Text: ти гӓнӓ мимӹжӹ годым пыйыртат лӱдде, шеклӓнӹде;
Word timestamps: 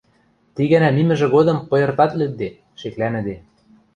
ти 0.53 0.61
гӓнӓ 0.71 0.89
мимӹжӹ 0.97 1.27
годым 1.35 1.57
пыйыртат 1.69 2.11
лӱдде, 2.19 2.49
шеклӓнӹде; 2.79 3.35